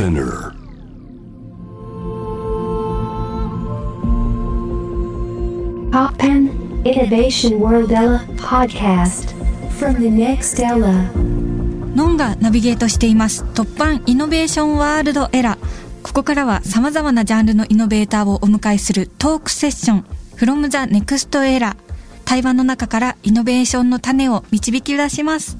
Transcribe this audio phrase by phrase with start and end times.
[0.00, 0.54] Spinner.
[5.92, 6.48] Poppen
[6.86, 9.34] Innovation World Ella podcast.
[9.78, 11.10] From the next Ella.
[11.94, 13.44] ノンがナビゲートしています。
[13.52, 20.06] 突版イノベーションワールドエラーここからは様々なジャンルのイノベーターをお迎えするトークセッション。
[20.36, 21.76] From the next era
[22.24, 25.58] 対話の中からイノベーションの種を導き出します。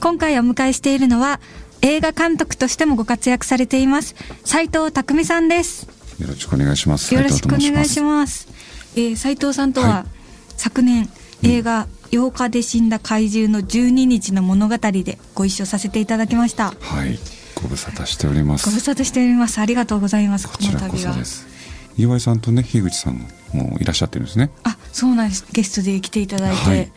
[0.00, 1.40] 今回お迎えしているのは
[1.82, 4.14] 映画監督としてもご活躍されています
[4.44, 7.14] 斉藤匠さんですよろしくお願いします。
[7.14, 8.00] よろしくお願いしす。
[8.00, 8.48] ます。
[8.94, 10.22] えー、斉藤さんとは、はい
[10.56, 11.08] 昨年
[11.42, 16.72] 映画、8日で死んだ怪獣の12日の物語でご一緒させていただきました。
[16.78, 17.18] はい、
[17.60, 18.66] ご無沙汰しております。
[18.66, 19.60] ご無沙汰しております。
[19.60, 20.46] ありがとうございます。
[20.46, 21.24] ここちらこの度はそで。
[21.24, 21.48] す。
[21.96, 24.50] 岩井さんとね、樋口さんもいらっしゃってるんですね。
[24.62, 25.46] あ、そうなんです。
[25.50, 26.92] ゲストで来ていただいて、はい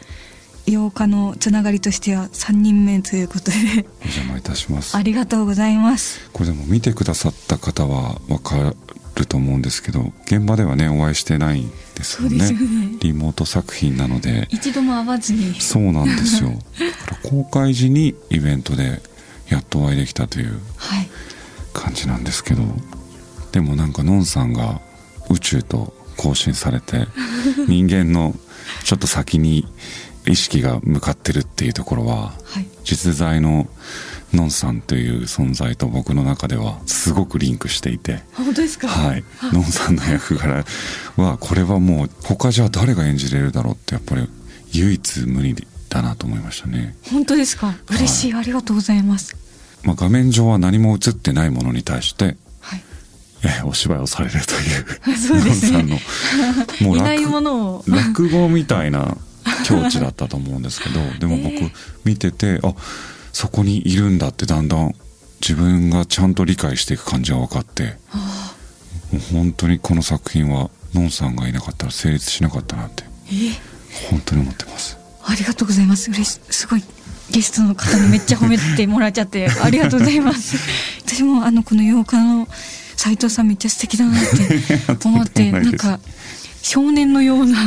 [0.66, 3.58] 8日のつながりとしては3人目ということで、
[4.02, 5.02] お邪魔いたしますあ。
[5.02, 6.30] りがとうございます。
[6.34, 8.74] これでも見てくださった方はわか
[9.16, 12.38] ると思うんですけど、現場ではね、お会いしてないんですよね。
[12.46, 14.48] よねリモート作品なので。
[14.52, 15.60] 一度も会わずに。
[15.62, 16.50] そうなんですよ。
[17.08, 19.02] だから公開時にイベントで
[19.50, 21.08] やっとお会いできたというはい。
[21.74, 22.64] 感じなんですけど
[23.52, 24.80] でもなんかのんさんが
[25.30, 27.06] 宇宙と交信されて
[27.68, 28.34] 人間の
[28.86, 29.68] ちょっと先に
[30.28, 32.68] 意識が向かってるっていうところははい。
[32.84, 33.68] 実在の
[34.34, 38.22] のんさんという存在と僕の中ではすごくリンクしていて。
[38.34, 38.88] 本当ですか？
[38.88, 40.66] はい、のんさんの役柄
[41.16, 44.28] はこれはもう他じゃ誰が演じれるだろうってやっぱり
[44.74, 45.56] 唯一無二
[45.90, 47.74] だなと思いましたね、本当ですか？
[47.90, 48.34] 嬉しい。
[48.34, 49.38] ありがとうございます。
[49.84, 52.84] まあ、画面上は何も映ってないものに対してはい。
[53.44, 57.84] えお芝居をされるというそうですねのんさんのもいない落ものを。
[57.88, 59.16] 落語みたいな
[59.66, 61.72] 境地だったと思うんですけど でも僕えー
[62.04, 62.74] 見てて、あ
[63.34, 64.96] そこにいるんだってだんだん
[65.42, 68.54] 自分がちゃんと理解していく感じが分かってあ。
[69.12, 73.52] もう本当にこの作品はのんさんがいなかったら成立しなかったなってー。
[73.52, 73.56] え
[74.10, 74.98] 本当に思ってます。
[75.24, 76.10] ありがとうございます。
[76.12, 76.84] 嬉しすごい
[77.32, 80.58] ゲストの方にめっちゃ褒めてもらっちゃって ありがとうございます。
[81.06, 82.48] 私もあのこの8日の
[82.96, 86.00] 斉藤さんめっちゃ素敵だなって思って なんか
[86.62, 87.58] 少年のような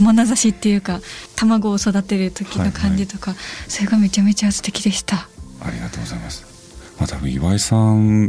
[0.00, 1.00] 眼差しっていうか
[1.36, 3.34] 卵を育てる時の感じとか、
[3.68, 5.28] それがめちゃめちゃ素敵でした。
[5.64, 6.44] ありがとうございます。
[6.98, 8.28] まあ多分岩井さん、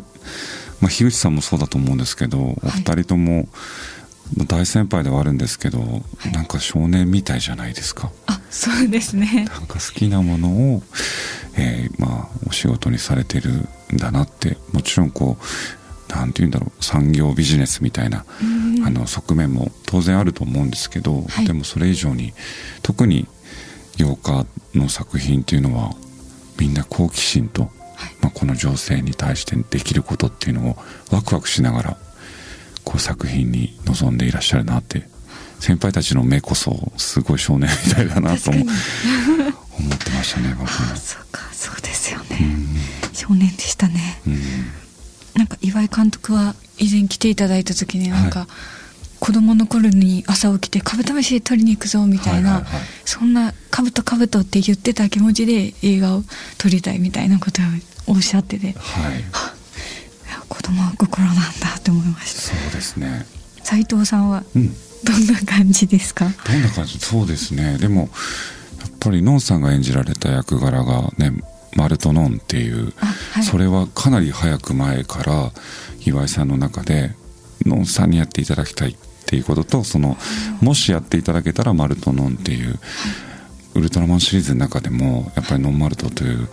[0.81, 3.47] まあ、樋口さんもそうだと思うんですけど、お二人とも
[4.35, 5.79] まあ大先輩ではあるんですけど、
[6.33, 8.11] なんか少年みたいじゃないですか。
[8.27, 9.45] あそうですね。
[9.49, 10.83] なんか好きなものを、
[11.57, 13.51] えーまあお仕事にされてる
[13.93, 15.43] んだなってもちろんこう
[16.15, 18.25] なんて言うんだろう産業ビジネスみたいな、
[18.85, 22.33] あの側面も当然あると思うんですけど、はいでもそれ以上に
[22.81, 23.27] 特に
[23.97, 25.91] 8日の作品っていうのは
[26.59, 27.63] みんな好奇心と、
[28.21, 30.77] まあ、この情勢に対してできることっていうのを
[31.11, 31.97] ワクワクしながら
[32.83, 35.07] こう作品に臨んでいらっしゃるなって
[35.59, 38.59] 先輩たちの目こそすごい少年みたいだなと思
[39.79, 40.95] 思ってましたね僕もあ。
[40.95, 42.57] そうかそうですよね。
[43.13, 44.21] 少年でしたね。
[44.27, 44.43] うん
[45.35, 48.47] なんか岩井監督は以前来ていただいた時になんか、はい
[49.19, 52.65] 子供の頃に朝起きてカブトムシ取りに行くぞみたいな、
[53.05, 56.23] そんなカブトカブトって言ってた気持ちで映画を
[56.57, 57.61] 撮りたいみたいなこと
[58.11, 59.21] をおっしゃってていはい。
[59.21, 59.21] や
[60.49, 61.41] 子供は心なんだ
[61.77, 62.41] って思いました。
[62.41, 63.25] そうですね。
[63.63, 64.75] 斉藤さんはうん。
[65.05, 66.25] どんな感じですか？
[66.45, 66.99] どんな感じ？
[66.99, 67.77] そうですね。
[67.77, 68.09] でも
[68.81, 71.31] やっぱりのんさんが演じられた役柄がね
[71.75, 73.43] マルトノンっていう、あはい。
[73.43, 75.51] それはかなり早く前から
[76.05, 77.15] 岩井さんの中で
[77.65, 78.95] のんさんにやっていただきたいっ
[79.25, 80.17] ていうこととその
[80.61, 82.79] もしやっていただけたらマルトノンっていう、
[83.75, 86.47] ウルトラマンシリーズの中でもやっぱりノンマルトという、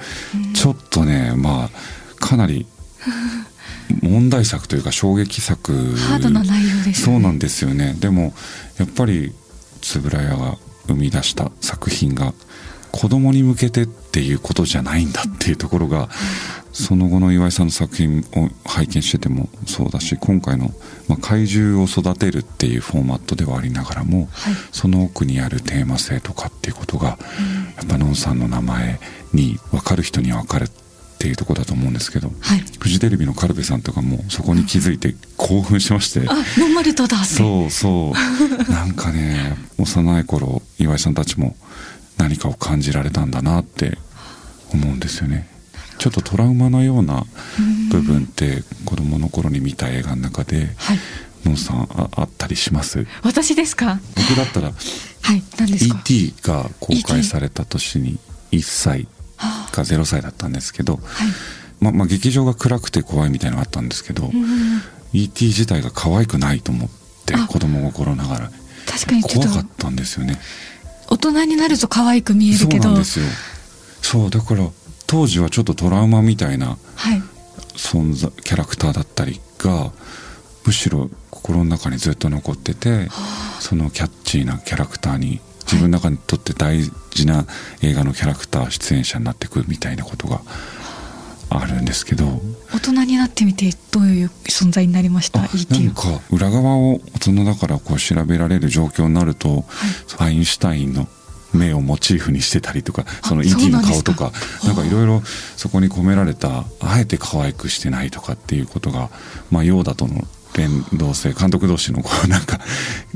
[0.54, 1.70] ちょっとねまあ
[2.19, 2.66] かなり
[4.03, 7.94] 問題作というか衝撃作ハードな内容ですそうなんですよね。
[7.98, 8.32] でも
[8.78, 9.32] やっぱり
[9.94, 12.34] 円谷が生み出した作品が
[12.92, 16.09] 子供に向けてっていうことじゃないんだっていうところが、
[16.72, 20.71] その後の岩井さんの作品を拝見しててもそうだし今回の、
[21.09, 24.54] まあ、怪獣を育てるっていうフォーマットではありながらも、はい。
[24.72, 27.16] その奥にあるテーマ性とかっていうことが、や
[27.84, 29.01] っぱのんさんの名前
[29.33, 30.68] に分かる人には分かるっ
[31.18, 32.60] ていうところだと思うんですけど、はい。
[32.78, 36.27] フジテレビのカルベさんとかもそこに気づいて興奮しまして。
[36.28, 38.72] あノンマルトだそうそう。
[38.72, 41.56] なんかね 幼い頃岩井さんたちも
[42.20, 43.96] 何かを感じられたんだなって
[44.74, 45.48] 思うんですよね。
[45.98, 47.24] ちょっとトラウマのような
[47.90, 50.98] 部分って子供の頃に見た映画の中ではい。
[51.44, 53.06] のんさんああったりします？
[53.22, 53.98] 私ですか？
[54.14, 54.72] 僕だったら
[55.22, 55.42] はい。
[55.58, 56.34] 何ですか？E.T.
[56.42, 58.18] が公開された年に
[58.52, 59.08] 1歳
[59.38, 61.28] はか0歳だったんですけどあはい。
[61.80, 64.82] ままあ、劇場が暗くて怖いみたいなのがあったんですけど、うん。
[65.14, 65.46] E.T.
[65.46, 66.90] 自体が可愛くないと思っ
[67.24, 67.46] てあ。
[67.46, 68.50] 子供心ながら。
[68.86, 70.38] 確かに怖かったんですよね
[71.10, 72.91] 大人になると可愛く見えそうるけど。
[72.91, 73.27] なんですよ。
[74.03, 74.66] そうだから
[75.07, 77.22] 当時はちょっとトラウマみたいなはい。
[77.77, 79.92] 存在キャラクターだったりが
[80.65, 83.09] むしろ心の中にずっと残ってて
[83.60, 87.47] そのキャッチーなキャラクターに自分の中にとって大事な
[87.83, 90.41] 映画のキャラクター出演者になってくみたいなことが
[91.50, 92.24] あるんですけど。
[92.72, 95.42] 大人になってみてどういう存在になりました？
[95.42, 99.64] あ ET はなんか裏側を大人だからこう調べられる状況になると、
[100.18, 101.08] アインシュタインの
[101.52, 104.30] 目をモチーフにしてたりとかその ET の顔とか
[104.64, 104.84] なんか。
[104.84, 105.20] いろいろ
[105.56, 109.10] そこに込められたあえて可愛くしてないとかっていうことが
[109.50, 110.22] まあヨーダとの
[110.56, 112.60] 連動性監督同士のこうなんか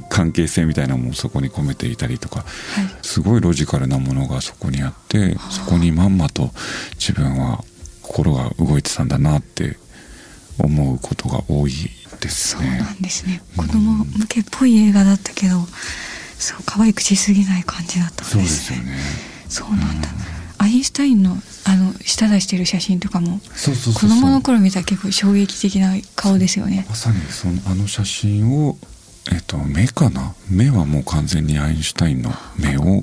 [0.08, 2.46] 関係性みたいなのもそこに込めていたりとかはい。
[3.02, 6.50] すごいロジカルなものがそこにあってそこにまんまと
[6.94, 7.64] 自分は
[8.04, 9.76] 心が動いてたんだなって
[10.58, 11.72] 思うことが多い
[12.20, 12.78] ですそうね。
[12.78, 13.42] なんですね。
[13.56, 15.56] 子供向けっぽい映画だったけど
[16.38, 18.78] そう可愛くしすぎない感じだったんそうでですね。
[19.48, 20.08] そうなんだ。
[20.58, 26.86] アインシュタインのあの下出してる写真とかもそうそう子供の頃見たら結構衝撃的な顔ですよね。
[26.88, 28.76] まさにそのあの写真を
[29.32, 30.34] えっ、と目かな？
[30.50, 33.02] 目はもう完全にアインシュタインの目を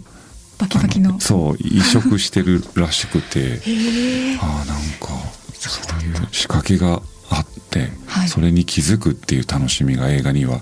[0.61, 1.15] バキバキの。
[1.15, 3.59] あそう移植してるらしくて。
[4.39, 5.07] ああなんか
[5.51, 8.29] そういう仕掛けがあって、はい。
[8.29, 10.61] それに気づくっていう楽しみが映画には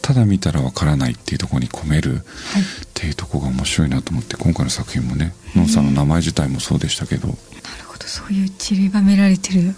[0.00, 2.22] ただ見たらわからないっていうところに込める
[2.52, 2.62] はい。
[2.62, 2.64] っ
[2.94, 7.28] ていうところが面白いなと思って今回の作品もねのんさんの名前自体もそうでしたけど。
[7.28, 7.38] なる
[7.86, 9.74] ほどそういう散りばめられてる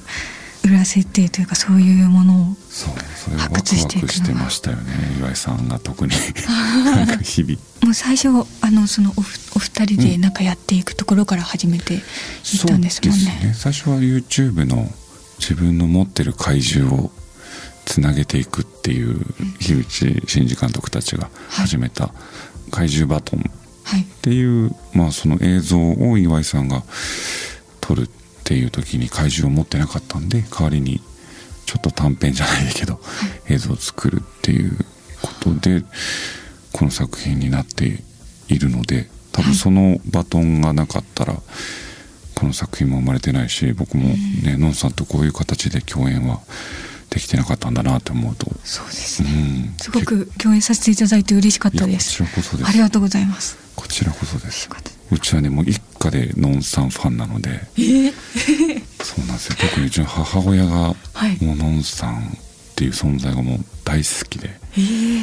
[0.65, 2.57] 裏設定というかそういうものを。
[2.71, 4.93] そうそれはワクワクしてましたよね。
[5.21, 6.13] 岩井さんが特に。
[6.85, 7.57] なんか日々。
[7.85, 8.29] もう最初
[8.61, 12.01] あのそのおふお二人でなんかやっていくところから始めていっ
[12.67, 14.93] たんですもんね,、そうです最初は YouTube の
[15.39, 17.13] 自分の持ってる怪獣を
[17.85, 19.21] つなげていくっていう
[19.61, 22.13] 樋口真嗣監督たちが始めた
[22.71, 23.51] 怪獣バトン。
[23.85, 24.03] はい。
[24.03, 26.83] っていう、まあその映像を岩井さんが
[27.81, 28.09] 撮るっ
[28.45, 31.01] ていう時に怪獣を持ってなかったんで代わりに
[31.73, 33.01] ちょっと短編じゃないけど
[33.49, 34.77] 映像を作るっていう
[35.23, 35.83] ことで
[36.71, 38.03] この作品になって
[38.49, 41.35] いるので多分そのバトンがなかったら
[42.35, 44.11] この作品も生まれてないし僕も
[44.43, 44.75] ねのん。
[44.75, 46.41] さんとこういう形で共演は
[47.09, 48.51] できてなかったんだなって思うと。
[48.65, 49.75] そうですうね、ん。
[49.79, 52.23] すごく共演させていただいて嬉しかったです。
[52.23, 52.69] いやこちらこそです。
[52.69, 53.57] ありがとうございます。
[53.77, 54.69] こちらこそです。
[55.11, 57.63] うちはねもう一家でのんさんファンなので。
[57.77, 58.13] えー、
[59.03, 59.57] そうなんですよ。
[59.59, 61.45] 特にうちの母親がはい。
[61.45, 62.21] もうのんさんっ
[62.77, 64.51] ていう存在がもう大好きで。
[64.77, 64.81] え。
[64.81, 65.21] ー、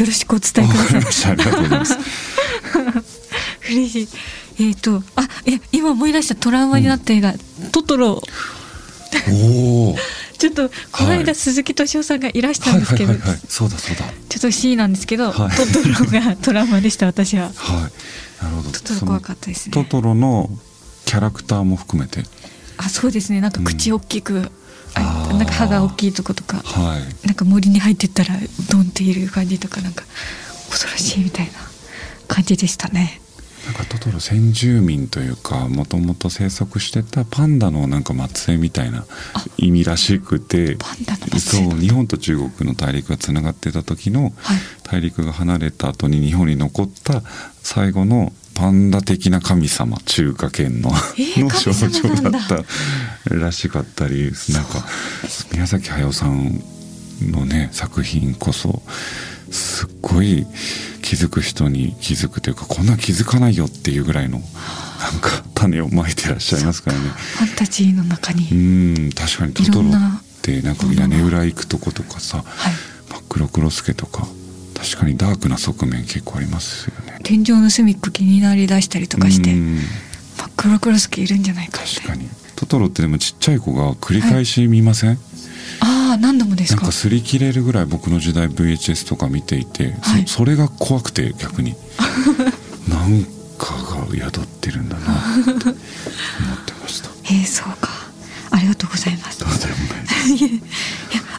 [0.00, 1.32] よろしくお伝えください。
[1.32, 1.98] ありがとうございます。
[3.70, 4.08] 嬉しい。
[4.60, 7.34] えっ、とあいや今思い出したトラウマになった映画、
[7.72, 8.22] トトロ。
[9.30, 9.96] おお
[10.38, 11.34] ちょっとこの間、はい。
[11.34, 13.14] 鈴木敏夫さんがいらしたはいんですけど、
[13.48, 14.04] そうだそうだ。
[14.28, 15.56] ちょっと C なんですけど、はい。
[15.56, 17.50] トトロがトラウマでした私は。
[17.54, 17.88] は
[18.40, 18.44] い。
[18.44, 18.70] なるほど。
[18.70, 19.72] トトロ怖かったですね。
[19.72, 20.50] トトロの
[21.04, 22.22] キャラクターも含めて
[22.78, 23.40] あそうですね。
[23.40, 24.50] なんか口大きく、
[24.94, 25.36] ああー。
[25.36, 27.26] なんか歯が大きいとことかはい。
[27.26, 28.34] なんか森に入ってったら
[28.70, 30.04] ドンっている感じとかなんか
[30.70, 31.52] 恐ろしいみたいな
[32.26, 33.20] 感じでしたね。
[33.66, 39.04] なんかトトロ先住民というかもともと生息してたパンダのなんか末裔みたいな
[39.58, 44.32] 意味らしくてパンダのそう日本と中国の大陸がつながってた時のはい。
[44.84, 47.22] 大陸が離れた後に日本に残った
[47.62, 52.42] 最後のパンダ的な神様中華圏の,、えー の象徴だっ
[53.28, 54.84] たらしかったりなんか
[55.52, 56.60] 宮崎駿さん
[57.22, 58.82] のね作品こそ
[59.52, 60.44] すっごい
[61.02, 67.04] 気づく人に気づくというかこんな気づかないよっていうぐらいのなんか種をまいてらっしゃいますからね。
[67.36, 69.92] ファンタジーの中うに、ん確かにトトロっ
[70.42, 72.72] てなんか屋根裏行くとことかさはい。
[73.10, 74.26] 真っ黒クロスケとか
[74.80, 77.18] 確かにダークな側面結構ありますよね。
[77.24, 79.78] 天井の隅っこ気になりだしたりとかしてうん。
[80.36, 82.28] 真っ黒クロスケいるんじゃないか確かに。
[82.56, 85.18] トトロってでもちっちゃい子が繰り返し見ません、
[85.80, 86.82] ああ何度もですか？
[86.82, 90.24] なんか擦り切れるぐらい僕の時代 VHS とか見ていて、そはい。
[90.26, 91.74] それが怖くて逆に。
[92.88, 93.24] なん
[93.58, 95.72] かが宿ってるんだなって思って
[96.82, 97.10] ました。
[97.26, 97.90] えー、そうか。
[98.50, 99.38] ありがとうございます。
[99.40, 100.60] どうでもないで いや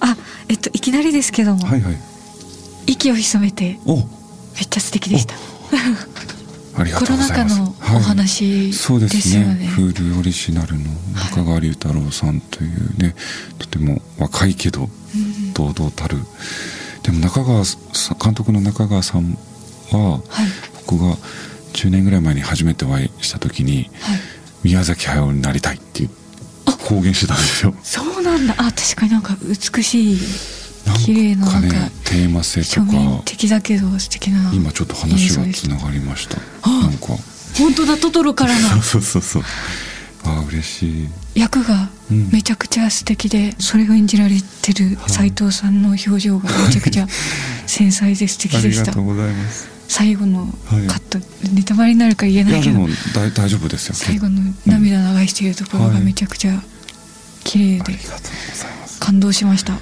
[0.01, 0.17] あ
[0.47, 1.97] えっといきなりですけども、すはいはい
[2.89, 3.97] 息を潜めてお。
[3.97, 5.35] めっちゃ素敵でした。
[6.75, 7.59] ありがコロナ禍とうございます。
[7.59, 9.45] のお話そうでですね。
[9.45, 13.15] ね、Hulu オリジナルの中川龍太郎さんというね、
[13.59, 16.17] とても若いけどうん堂々たる。
[17.03, 17.63] でも中川
[18.21, 19.37] 監督の中川さん
[19.91, 20.21] ははい。
[20.87, 21.15] 僕が
[21.73, 24.19] 10年ぐらい前に初めてお会いした時にはい。
[24.63, 26.09] 宮崎駿になりたいっていう
[26.87, 27.73] 公言してたんですよ。
[27.83, 28.55] そうなんだ。
[28.57, 30.17] あ確かになんか美しい
[30.97, 36.37] 綺麗ななんかねテーマ性とか的だけど素敵な今ちょっと話がつながりました。
[36.63, 37.07] あなんか。
[37.57, 39.43] 本当だトトロからの そうそうそう
[40.23, 41.09] あ嬉しい。
[41.35, 42.29] 役がうん。
[42.31, 45.09] めちゃくちゃ素敵で、それを演じられてるはい。
[45.11, 47.07] 斉藤さんの表情がめちゃくちゃ
[47.67, 48.81] 繊細で素敵あでした。
[48.83, 49.67] りがとうございます。
[49.87, 51.19] 最後のはいカット、
[51.51, 52.87] ネタバレになるか言えないけど。
[53.13, 53.95] 大大丈夫ですよ。
[53.95, 56.03] 最後の涙流しているところがはい。
[56.03, 56.61] めちゃくちゃ
[57.43, 57.99] 綺麗でうござい
[58.99, 59.73] 感動しました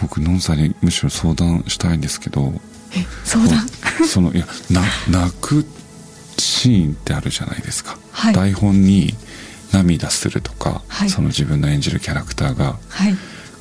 [0.00, 2.52] 僕のんさんにむしろ相談したいんですけど
[2.94, 3.66] え相談？
[4.06, 5.64] そのいやな泣く
[6.38, 8.34] シーンってあるじゃないですか、はい。
[8.34, 9.14] 台本に
[9.72, 11.10] 涙するとか、はい。
[11.10, 13.14] その自分の演じるキャラクターがはい。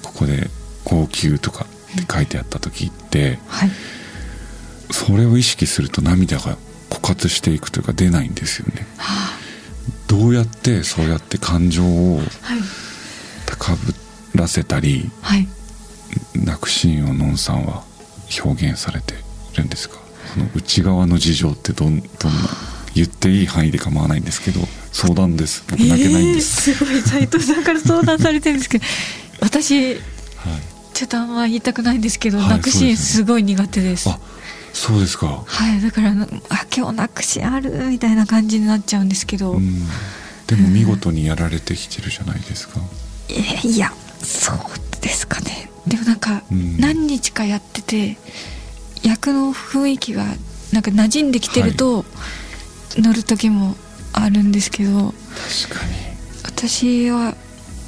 [0.04, 0.50] ここで
[0.84, 3.72] 号泣とかって書いてあった時ってはい。
[4.92, 6.58] それを意識すると涙が
[6.90, 8.86] 枯渇していくというか出ないんですよね。
[8.98, 9.32] は
[10.08, 12.22] どうやってそうやって感情を
[13.46, 13.94] 高ぶ
[14.36, 15.48] らせたりはい
[16.36, 17.84] 泣くシーンをのんさんは
[18.44, 19.16] 表現されて
[19.58, 19.98] るんですか？
[20.34, 22.40] その内側の事情ってどんどんな
[22.94, 25.64] 言っていい範囲で構わないんですけど相談です。
[25.70, 28.86] 僕泣けないんです、えーすごい斉藤さんから相談されてるんですけど
[29.42, 29.98] 私はい、
[30.94, 34.10] ちょっとあんま言いたくないんですけど、はい泣くシーンそうですごい苦手です。
[34.10, 34.20] あ
[34.74, 35.44] そうですか。
[35.46, 36.12] はいだから
[36.50, 39.88] あ今日泣くシーンあるみたいな感じになっちゃうんですけど、うん。
[40.48, 42.80] でも見事にやられてきてるじゃないですか、
[43.30, 43.92] えいや
[44.22, 44.58] そう
[45.02, 45.45] ですかね
[45.88, 46.78] でもなんかうん。
[46.78, 48.18] 何日かやってて
[49.04, 50.26] 役の雰囲気が
[50.74, 52.06] なんか馴染んできてると
[52.98, 53.76] 乗る時も
[54.14, 55.14] あるんですけど
[55.68, 55.94] 確かに。
[56.44, 57.36] 私は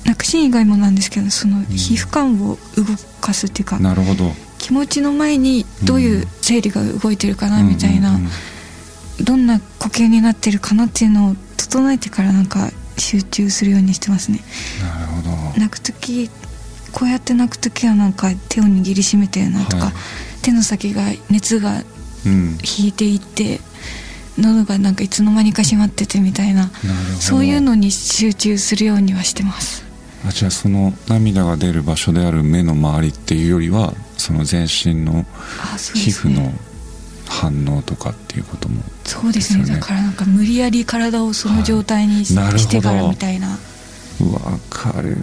[0.05, 2.83] 泣くシーン以外もなんですけどその皮膚感を動
[3.21, 4.33] かすっていうか、なるほど。
[4.57, 8.25] 気持ちの前にどういう生理が動いてるかなみたいな、うんうん
[9.19, 9.25] うん。
[9.25, 14.39] どんな呼吸になってるかなっていうのを整えてからなんか集中するようにしてますね。
[14.81, 15.59] なるほど。
[15.59, 16.29] 泣く時
[16.97, 19.93] こうやって泣く時はなんか手を握りしめてなんとか、はい。
[20.41, 21.83] 手の先が熱が
[22.25, 22.57] うん。
[22.79, 23.59] 引いていって
[24.39, 26.71] 喉がなんかいつの間にか閉まっててみたいな
[27.19, 29.85] そういうのに集中するようにはしてます。
[30.27, 35.23] あじゃあその涙が出る場所である目の周りっていうよりはその全身の
[35.93, 36.51] 皮膚の
[37.27, 39.65] 反応とかっていうこともそうですね。
[39.65, 43.59] だからなんか無理やり体をその状態にし,、てからみたいな
[44.19, 45.15] わかる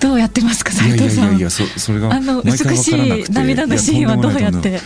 [0.00, 1.28] どうやってますかいやいや斉藤さん？
[1.28, 4.80] いやいやそそれがあの美しい涙のシーンはどうやって？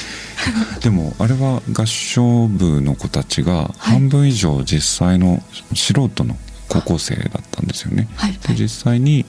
[0.80, 3.72] でもあれは合唱部の子たちがはい。
[3.78, 5.40] 半分以上実際の
[5.74, 6.36] 素人の
[6.68, 8.32] 高校生だったんですよね、はい。
[8.32, 9.24] で実際に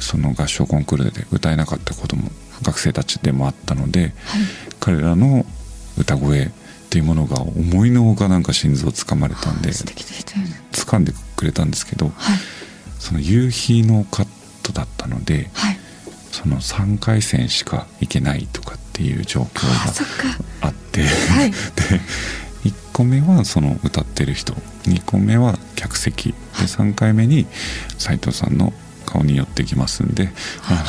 [0.00, 2.30] その合唱コンクールで歌えなかった子供
[2.62, 4.12] 学生たちでもあったのではい。
[4.80, 5.46] 彼らの
[5.96, 6.50] 歌声っ
[6.90, 10.60] ていうものが思いのほかなんか心臓をつかまれたんで素敵でね。
[10.72, 12.38] 掴んでくれたんですけどはい
[12.98, 14.28] その夕日のカッ
[14.62, 15.78] トだったのではい。
[16.30, 19.66] その3回戦しか行けないとかっていう状況
[20.62, 21.50] があって、はい。
[21.50, 21.56] で
[22.64, 24.54] 1個目はその歌ってる人。
[24.84, 26.28] 2個目は客席。
[26.28, 27.46] で3回目に
[27.98, 28.72] 斉藤さんの
[29.06, 30.30] 顔に寄ってきますんで
[30.68, 30.84] あ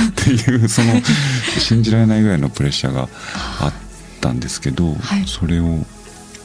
[0.00, 1.02] の っていうその
[1.58, 3.08] 信じられないぐらいのプレッシャーが
[3.60, 3.72] あっ
[4.20, 5.24] たんですけど、はい。
[5.26, 5.84] それを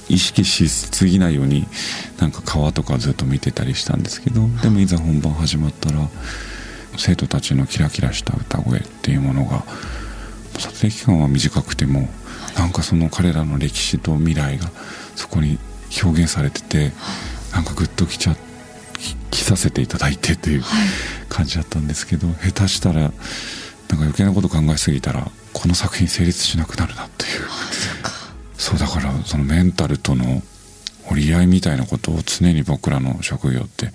[0.09, 1.67] 意識しすぎないように
[2.19, 5.99] なんか川とかずっと見てたりしたんですけどでもいざ本番始まったら
[6.97, 9.63] 生徒たちのキラキラした歌声っていうものが
[10.57, 12.07] 撮影期間は短くても
[12.57, 14.69] なんかその彼らの歴史と未来が
[15.15, 15.59] そこに
[16.03, 16.91] 表現されてて
[17.53, 18.35] なんかグッときちゃ
[18.97, 20.87] き来させていただいてっていうはい。
[21.29, 23.15] 感じだったんですけど下手したらなんか
[23.97, 27.41] 余計なこと考えすぎたらこの作品成立しなくなるなっていう
[28.67, 30.41] そうだからそのメンタルとの
[31.09, 33.93] 折り合いみたいなことを常に僕らの職業って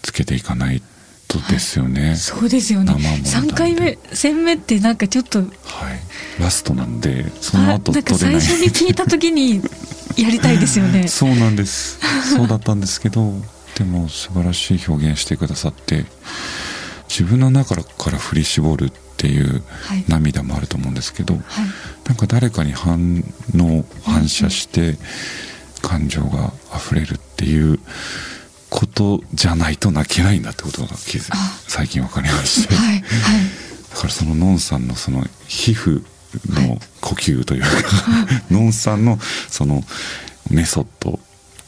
[0.00, 0.80] つけていかない
[1.28, 2.86] とですよね、そうですよね。
[2.86, 5.50] 生ものなんで3回目戦目ってなんかちょっとはい
[6.40, 8.40] ラストなんでそのあ後なんか取れない。
[8.40, 9.60] 最初に聞いた時に
[10.16, 11.06] やりたいですよね。
[11.06, 11.98] そうなんです。
[12.34, 13.34] そうだったんですけど
[13.76, 16.06] でも素晴らしい表現してくださって
[17.10, 20.04] 自分の中から振り絞るっていうはい。
[20.08, 21.44] 涙もあると思うんですけど、はい
[22.08, 23.22] なんか誰かに反
[23.54, 24.96] 応反射して
[25.82, 27.78] 感情が溢れるっていう
[28.70, 31.36] ことじゃないと泣けないんだってことが気づあ
[31.68, 33.02] 最近分かりまして、はいはい。
[33.90, 36.02] だからそののんさんのその皮膚
[36.48, 37.68] の呼吸というか、
[38.50, 39.82] のんさんのその
[40.50, 41.18] メソッド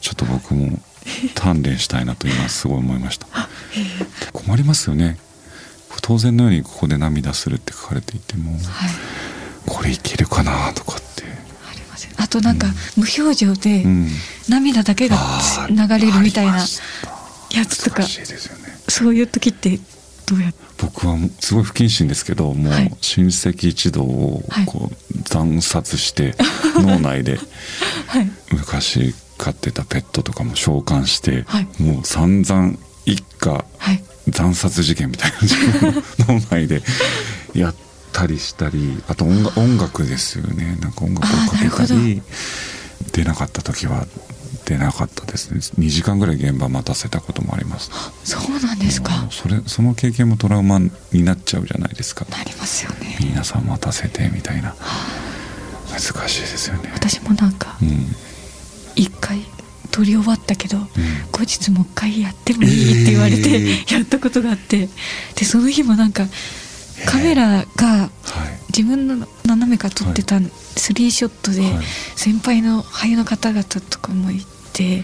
[0.01, 0.79] ちょっと僕も
[1.35, 3.27] 鍛錬したいなと今すごい思いました。
[4.33, 5.17] 困りますよね。
[6.01, 8.61] 当然のようにここで涙するって書かれていてもはい
[9.65, 11.23] これいけるかなとかって。
[11.23, 14.07] ありませんあとなんか無表情でうん。
[14.49, 16.57] 涙だけがあ流ーれるみたいな
[17.51, 18.07] やつとかね。
[18.87, 19.79] そういう時って
[20.27, 20.59] どうやって？
[20.81, 22.95] 僕はすごい不謹慎ですけどもうはい。
[23.01, 24.65] 親戚一同をはい。
[24.65, 26.35] こう惨殺して
[26.75, 27.37] 脳内で
[28.07, 28.29] はい。
[28.51, 31.67] 昔飼ってたペットとかも召喚して、はい。
[31.79, 32.73] もう散々
[33.05, 34.03] 一家はい。
[34.33, 36.03] 惨殺事件みたいな自分の
[36.39, 36.81] 脳内で
[37.55, 37.75] やっ
[38.11, 40.77] たりしたりあと音楽音楽ですよね。
[40.81, 42.21] なんか音楽をかけたり
[43.13, 44.05] 出なかった時は
[44.65, 45.59] 出なかったですね。
[45.85, 47.91] 2時間ぐらい現場待たせたこともあります。
[48.23, 49.11] そうなんですか。
[49.31, 50.79] それその経験もトラウマ
[51.11, 52.25] になっちゃうじゃないですか。
[52.29, 53.17] なりますよね。
[53.19, 54.75] 皆さん待たせてみたいな。
[55.91, 55.99] 難
[56.29, 56.91] しいですよね。
[56.93, 58.15] 私もなんかうん。
[58.95, 59.41] 一回
[59.91, 60.77] 撮り終わったけど、
[61.31, 63.93] 後日もう一回やってもいいって言われて、えー。
[63.93, 64.89] やったことがあって。
[65.35, 66.27] でその日もなんか
[67.05, 68.09] カメラがはい。
[68.75, 70.39] 自分の斜めから撮ってた
[70.77, 71.85] スリーショットで、はい。
[72.15, 74.41] 先輩の俳優の方々とかもい
[74.71, 75.03] て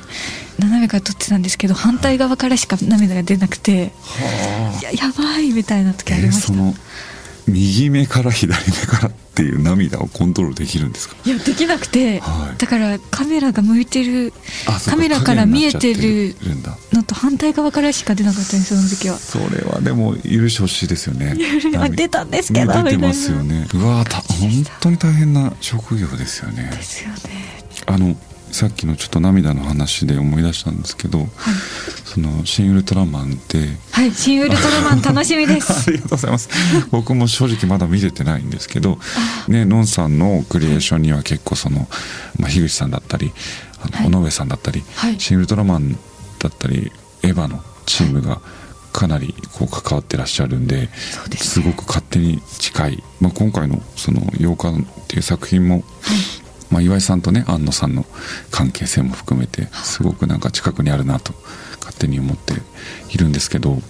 [0.57, 3.91] 斜めから撮ってたんですけど反対側からしか涙が出なくて、
[4.81, 4.83] い。
[4.83, 6.53] ややばいみたいな時ありました、
[7.47, 11.15] 右目から左目からっていう涙をコントロールできるんですか？
[11.25, 12.57] いやできなくて、はい。
[12.57, 14.33] だからカメラが向いてる
[14.89, 16.35] カメラから見えてる
[16.91, 19.17] のと反対側からしか出なかったんですその時は。
[19.17, 21.35] それはでも許してほしいですよね。
[21.77, 23.67] あ出たんですけどね出てますよね。
[23.73, 24.17] うわーた。
[24.17, 26.69] 本当に大変な職業ですよね。
[26.75, 27.17] ですよね。
[27.85, 28.15] あの
[28.51, 31.27] さっきのちょっと涙の話で思い出したんですけど、
[32.05, 35.91] その「新ウルトラマン」ってはい、新ウルトラマン楽しみであす。
[35.91, 36.49] りがとうございます。
[36.89, 38.97] 僕も正直まだ見れてないんですけど
[39.47, 41.87] ねのんさんのクリエーションには結構その、
[42.39, 43.31] まあ、樋口さんだったり
[43.93, 44.09] あはい。
[44.09, 45.15] の尾上さんだったり、はい。
[45.19, 45.93] 新ウルトラマン
[46.39, 46.91] だったり
[47.23, 48.41] エヴァのチームが
[48.93, 50.89] かなりこう関わってらっしゃるんでね。
[51.37, 55.83] すごく勝手に近い、まあ、今回のその「8日」っていう作品も、
[56.69, 58.05] まあ、岩井さんとね安野さんの
[58.51, 61.33] 関係性も含めてすごくなんか近くにあるなと
[61.79, 62.53] 勝手に思って
[63.09, 63.81] いるんですけどはい、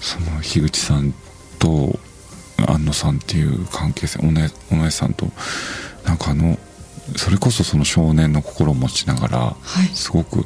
[0.00, 1.14] その樋口さん
[1.58, 1.98] と
[2.66, 5.26] 安野さんっていう関係性おねお姉さんと
[6.04, 6.58] なんかあの
[7.16, 9.88] それこそその少年の心を持ちながら、はい。
[9.94, 10.44] すごく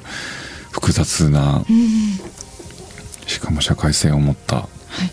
[0.70, 4.68] 複雑なうん、しかも社会性を持った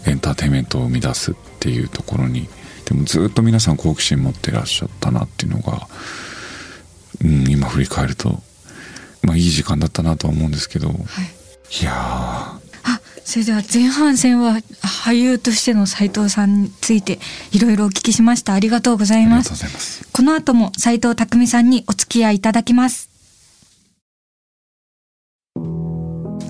[0.07, 2.47] エンターテインメントを生み出すっていうところに
[2.85, 5.87] でもずっと皆さん好奇心持ってらっしゃったなっていうのが、
[7.23, 8.41] うん、今振り返ると、
[9.23, 10.97] まあ、いい時間だったなとは思うんですけど、はい。
[11.81, 14.57] いやーあ、それでは前半戦は
[15.05, 17.19] 俳優としての斉藤さんについて
[17.51, 18.53] いろいろお聞きしました。
[18.53, 19.61] ありがとうございますありがとうご。
[19.63, 20.07] ざいます。
[20.11, 23.09] この後も斉藤匠さんにお付き合いいただきます。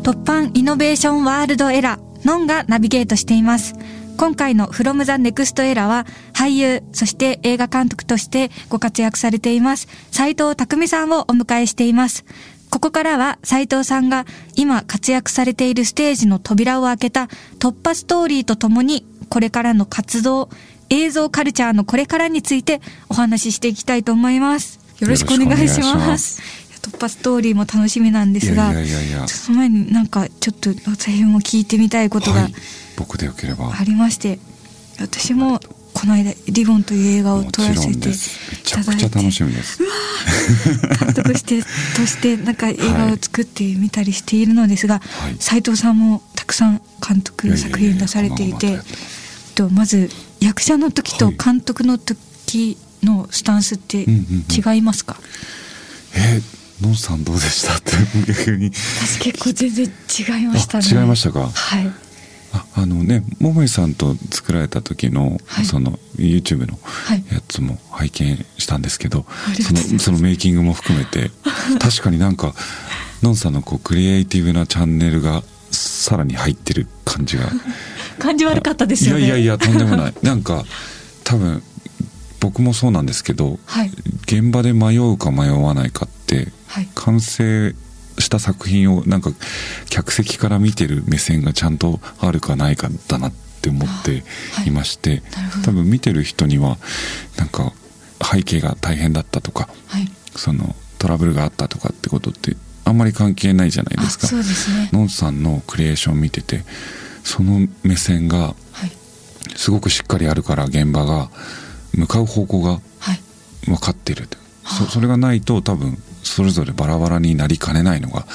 [0.02, 3.76] 突版イノベーションワールドエラー、ノンがナビゲートしています。
[4.22, 12.24] 今回の From the Next Era は俳優、そして映画監督としてご活躍されています斉藤匠さんをお迎えしています。
[12.70, 20.50] ここからは斉藤さんが今活躍されているステージの扉を開けた突破ストーリーとともにこれからの活動、
[20.92, 22.80] 映像カルチャーのこれからについて
[23.10, 24.80] お話ししていきたいと思います。
[25.00, 25.82] よろしくお願いし。
[25.82, 28.74] ます突破ストーリーも楽しみなんですが、
[29.28, 32.54] その前になんかちょっと私も聞いてみたいことがはい、
[32.96, 33.72] 僕でよければ。
[33.74, 34.39] ありまして、
[35.00, 35.60] 私も
[35.94, 39.80] この間「リボン」という映画を撮らせていただいてくちゃ楽しみです。
[41.00, 41.67] 監督してと
[42.06, 45.36] してなんか映画を作ってみたりしているのですがはい。
[45.39, 48.80] 斉、藤さんもたくさん監い督作品出されていて
[49.56, 51.36] こまず役者の時とはい。
[51.38, 55.17] 監督の時のスタンスって違いますか、
[56.15, 56.41] えー、
[56.82, 57.76] のんさんどうでした？
[57.76, 57.91] って
[58.28, 58.72] 逆に。
[58.74, 59.89] 私結構全然違
[60.44, 60.86] いましたね。
[60.91, 61.48] あ違いましたか？
[61.50, 61.91] はい。
[62.54, 65.65] ああのね桃井さんと作られた時の、はい。
[65.65, 67.24] その YouTube のはい。
[67.32, 71.32] やつも拝見したんですけど、ありがとうございそのそのメイキングも含めて
[71.80, 72.54] 確かになんか
[73.22, 77.50] のんさんのこうクリエイティブなチャンネルがさらに入ってる感じが。
[78.20, 79.26] 感じ悪かったですよね。
[79.26, 80.13] いやいやいやとんでもない。
[80.22, 80.65] なんか
[81.24, 81.63] 多分
[82.42, 83.92] 僕もそうなんですけどはい。
[84.24, 86.90] 現場で迷うか迷わないかってはい。
[86.96, 87.74] 完成
[88.20, 89.32] した作品をなんか
[89.90, 94.24] 客席から見てる目線がちゃんとあるかないかだなって思って
[94.54, 94.68] はい。
[94.68, 95.66] いまして、なるほど。
[95.66, 96.78] 多分見てる人には
[97.38, 97.72] なんか
[98.24, 100.12] 背景が大変だったとかはい。
[100.36, 104.28] そのトラブルがあったとかってことってあんまり関係ないじゃないあですか。
[104.28, 104.90] そうですね。
[104.92, 106.64] のんさんのクリエーション見てて
[107.24, 108.54] その目線がは
[108.88, 108.92] い。
[109.56, 111.30] すごくしっかりあるから現場が
[111.94, 113.20] 向かう方向がはい。
[113.66, 114.28] 分かってる
[114.66, 118.26] そそれがないと多分それぞれバラバラになりかねないのが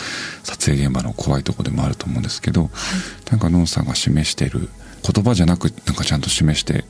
[0.43, 2.71] 撮影現場の怖いところでもあると思うんですけど、
[3.31, 4.69] なんかのんさんが示してる
[5.03, 6.85] 言葉じゃなくなんかちゃんと示して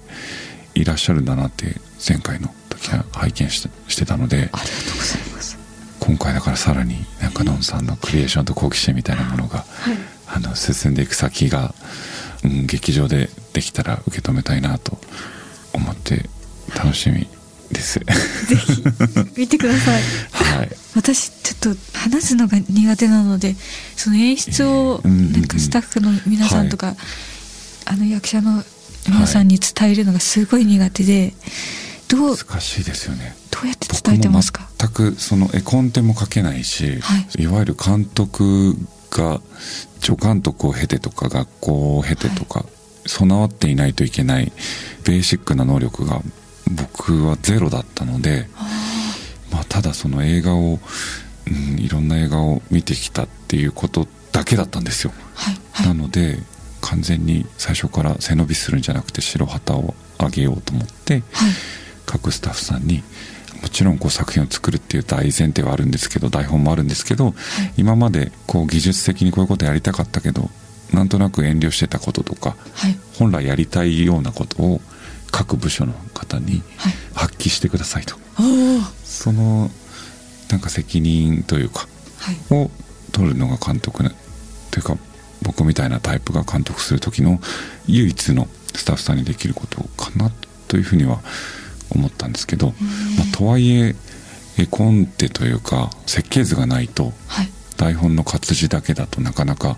[0.74, 1.76] いらっしゃるんだなって
[2.06, 5.58] 前回の時は拝見してしてたのでありがとうございます。
[6.00, 9.96] 今回だからさらになんかのんさんのクリエーションと好奇心みたいなものがはい。
[10.28, 11.72] あの進んでいく先が、
[12.44, 14.98] うん、劇場でできたら受け止めたいなと
[15.72, 16.28] 思って
[16.74, 17.26] 楽しみ
[17.72, 18.00] です。
[19.36, 20.02] 見てください
[20.32, 20.70] はい。
[20.94, 23.54] 私ちょっと話すのが苦手なので
[23.96, 26.96] その演出をなんかスタッフの皆さんとか、
[27.84, 28.64] あの役者の
[29.08, 31.34] 皆さんに伝えるのがすごい苦手で、
[32.08, 33.36] どう難しいですよね。
[33.50, 34.68] どうやって伝えてますか？
[34.78, 38.76] 全くその絵コンテも書けないし、、はいわゆる監督
[39.10, 39.40] が
[40.00, 42.64] 助監督を経てとか学校を経てとか、
[43.06, 44.52] 備わっていないといけない
[45.04, 46.22] ベーシックな能力が
[46.70, 48.48] 僕はゼロだったので、
[49.52, 50.78] まあ、ただその映画を、
[51.46, 55.12] うん、いろんな映画を見てきたっていうことだけだったんですよ。
[55.34, 55.86] はいはい。
[55.86, 56.38] なので
[56.80, 61.22] 完全に最初から背伸びするんじゃなくて白旗を上げようと思ってはい。
[62.04, 63.02] 各スタッフさんに
[63.62, 67.34] もちろんこう作品を作るっていう大前提はあるんですけど台本もあるんですけど、
[67.76, 70.50] 今までこう技術的にこういうことやりたかったけど
[70.92, 72.96] なんとなく遠慮してたこととかはい。
[73.18, 74.80] 本来やりたいようなことを
[75.30, 76.92] 各部署の方にはい。
[77.14, 78.16] 発揮してくださいと。
[78.38, 79.70] おおその
[80.50, 81.86] なんか責任というか
[82.18, 82.36] はい。
[82.54, 82.70] を
[83.12, 84.10] 取るのが監督ね
[84.70, 84.96] というか
[85.42, 87.40] 僕みたいなタイプが監督する時の
[87.86, 90.30] 唯一のスタッフさんにできることかな
[90.68, 91.20] というふうには
[91.90, 92.72] 思ったんですけど、ま
[93.32, 93.94] あ、とはいえ
[94.58, 97.48] 絵コンテというか設計図がないとはい。
[97.76, 99.76] 台本の活字だけだとなかなか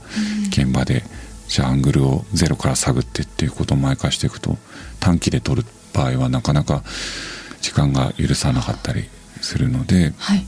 [0.50, 1.02] 現場で
[1.48, 4.56] じゃあアングルをゼロから探ってっていうことを毎回していくと
[5.00, 6.82] 短期で撮る場合はなかなか
[7.60, 9.04] 時間が許さなかったり
[9.40, 10.46] するのではい。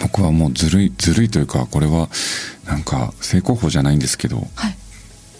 [0.00, 2.08] 僕はもうずるいずるいというかこれは
[2.66, 4.76] なんか正攻法じゃないんですけどはい。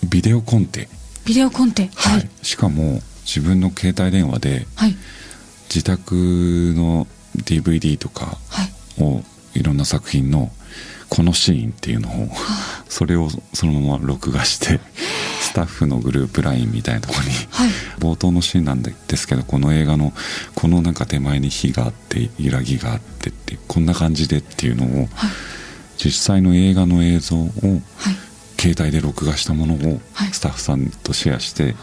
[0.09, 0.89] ビデオコンテ、
[1.25, 1.91] ビデオコンテ。
[1.95, 2.29] はい。
[2.43, 4.97] しかも自分の携帯電話ではい。
[5.69, 9.03] 自宅の DVD とかはい。
[9.03, 9.23] を
[9.55, 10.51] いろんな作品の
[11.09, 12.29] このシーンっていうのを
[12.89, 14.81] それをそのまま録画して
[15.49, 17.71] スタッフのグループ LINE みたいなところにはい。
[17.99, 20.13] 冒頭のシーンなんですけどこの映画の
[20.55, 25.31] このなんか手前に火があって揺らぎがあってってこんな感じでっていうのをはい。
[25.97, 27.51] 実際の映画の映像をはい。
[28.61, 30.33] 携帯で録画したものをはい。
[30.33, 31.75] スタッフさんとシェアして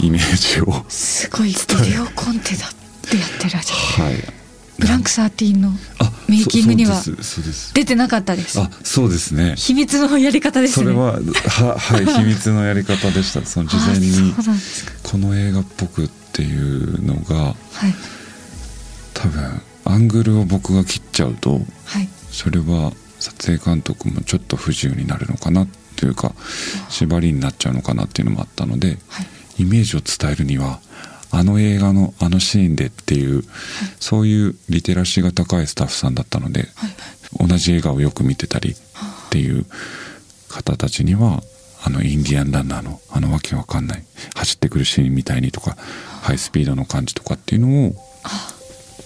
[0.00, 1.54] イメージをすごいビ
[1.92, 2.70] デオコンテだっ
[3.10, 4.10] てやってらっしゃる。
[4.10, 4.43] はい
[4.78, 7.00] ブランク13のあメイキングには
[7.74, 8.58] 出てなかったです。
[8.60, 9.54] あそうですね。
[9.56, 10.86] 秘密のやり方ですね。
[10.86, 13.44] それはははい秘密のやり方でした。
[13.46, 14.34] その事前に
[15.02, 17.54] この映画っぽくっていうのがは
[17.88, 17.94] い。
[19.12, 22.08] 多分アングルを僕が切っちゃうとはい。
[22.30, 26.34] それは撮影監督もちょっと不自由になるのかなっていうか
[26.88, 29.26] 縛りになっちゃうのかなっていうのもあったのではい。
[29.58, 30.80] イメージを伝えるには
[31.36, 33.42] あの映画のあのシーンでっていう
[33.98, 38.74] そういうリテラシーが高いスタッフさんだったのではい同じ映画をよく見てたりっ
[39.30, 39.66] ていう
[40.48, 41.42] 方たちには
[41.82, 44.04] あのインディアンランナーのあのわけわかんない
[44.36, 45.76] 走ってくるシーンみたいにとか
[46.22, 47.94] ハイスピードの感じとかっていうのを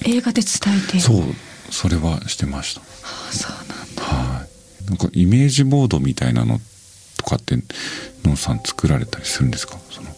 [0.05, 1.01] 映画で伝えて。
[1.01, 1.23] そう
[1.71, 2.81] それはしてました。
[2.81, 2.85] あ
[3.31, 4.03] そうなんだ。
[4.03, 4.85] はい。
[4.87, 6.61] なんかイメージボードみたいなの
[7.19, 7.57] とかって
[8.25, 9.79] のんさん作られたりするんですか？
[9.91, 10.13] そのあ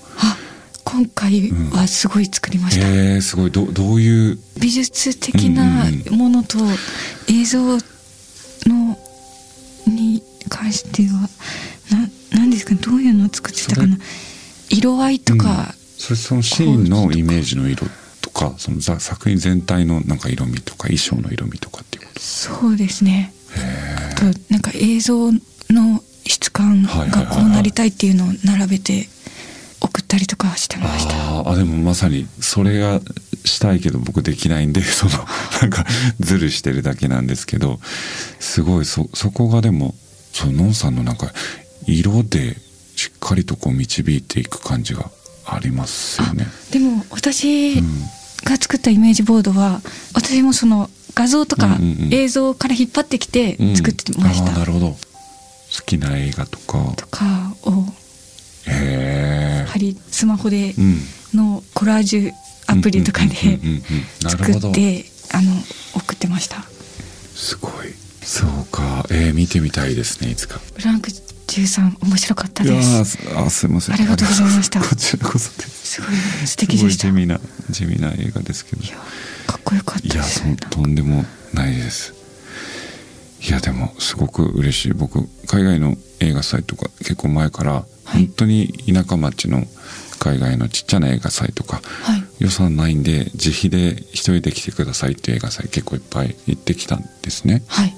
[0.92, 3.50] 今回はすごい作りました、えー、すごい。
[3.50, 4.38] どどういう？
[4.60, 6.58] 美術的なものと
[7.28, 7.58] 映像
[8.66, 8.98] の
[9.86, 11.28] に関しては
[12.32, 13.96] ななんですかねどういうのを作ってたかな。
[14.68, 17.86] 色合いとか、それそのシーンのイメージの色
[18.20, 22.20] とかそのざ作品全体のなんか色味とか衣装の色味とかっていうこと？
[22.20, 23.32] そうですね。
[23.56, 25.38] あとなんか映像の
[26.24, 27.36] 質感はいはいはいはい。
[27.36, 29.08] がこうなりたいっていうのを並べて
[29.80, 31.48] 送ったりとかしてました。
[31.50, 33.00] あでもまさにそれが
[33.44, 35.12] したいけど僕できないんで その
[35.62, 35.86] なんか
[36.20, 37.80] ズルしてるだけなんですけど
[38.38, 39.94] すごいそそこがでも
[40.32, 41.32] そうのんさんのなんか
[41.86, 42.56] 色で
[42.96, 45.10] しっかりとこう導いていく感じが
[45.46, 46.46] ありますよね。
[46.70, 48.04] でも私うん。
[48.42, 49.82] が作ったイメージボードは
[50.14, 52.14] 私もその画像とかうんうんうん。
[52.14, 54.86] 映像から引っ張ってきてうん作ってましあた、ーなるほど。
[54.90, 54.98] 好
[55.86, 56.92] きな映画とか。
[56.96, 57.84] とかを
[58.66, 61.00] へえ、貼りスマホでうん、
[61.34, 62.32] のコラージュ
[62.66, 63.34] アプリとかで
[64.28, 65.52] 作ってあの
[65.94, 66.62] 送ってました。
[67.34, 67.94] すごい。
[68.22, 69.04] そうか。
[69.10, 70.60] えー、見てみたいですねいつか。
[70.74, 73.94] ブランク13面白かったいやですーあすいません。
[73.94, 74.80] ありがとうございました。
[74.82, 75.94] こちらこそです。
[75.94, 76.10] すごい
[76.46, 77.06] 素敵でした。
[77.06, 78.82] すごい地味な地味な映画ですけど。
[78.82, 78.96] いや
[79.46, 82.14] かっこよかったいやですととんでもないです。
[83.42, 84.92] いやでもすごく嬉しい。
[84.92, 89.64] 僕海外の映画祭とか結構前から、はい本当に田舎町の
[90.18, 92.22] 海外のちっちゃな映画祭とかはい。
[92.40, 97.62] 予算ないんで自費で一人で来てくださいっていう映画祭結構いっぱい行ってきたんですね。
[97.68, 97.94] はい。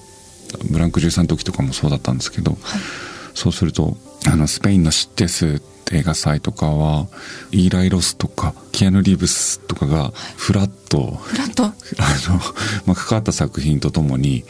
[0.71, 2.81] ブランク13の時とかもそうだったんですけどはい。
[3.35, 3.97] そうすると
[4.27, 7.07] あのスペインのシッテスって映画祭とかは
[7.51, 11.67] イーライ・ロスとかキアヌ・リーブスとかがフラッと、フラット？
[11.67, 11.75] あの、
[12.85, 14.43] まあ、関わった作品とともに